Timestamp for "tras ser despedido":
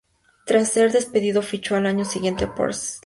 0.47-1.43